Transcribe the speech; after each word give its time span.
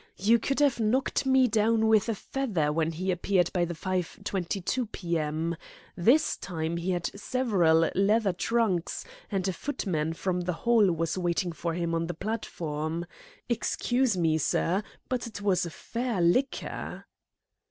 You 0.17 0.39
could 0.39 0.59
have 0.61 0.79
knocked 0.79 1.27
me 1.27 1.47
down 1.47 1.85
with 1.85 2.09
a 2.09 2.15
feather 2.15 2.73
when 2.73 2.91
he 2.91 3.11
appeared 3.11 3.53
by 3.53 3.65
the 3.65 3.75
5.22 3.75 4.91
p.m. 4.91 5.55
This 5.95 6.37
time 6.37 6.77
he 6.77 6.89
had 6.89 7.11
several 7.15 7.87
leather 7.93 8.33
trunks, 8.33 9.05
and 9.31 9.47
a 9.47 9.53
footman 9.53 10.13
from 10.13 10.41
the 10.41 10.53
Hall 10.65 10.91
was 10.91 11.19
waiting 11.19 11.51
for 11.51 11.75
him 11.75 11.93
on 11.93 12.07
the 12.07 12.15
platform. 12.15 13.05
Excuse 13.47 14.17
me, 14.17 14.39
sir, 14.39 14.81
but 15.07 15.27
it 15.27 15.39
was 15.43 15.67
a 15.67 15.69
fair 15.69 16.19
licker!" 16.19 17.05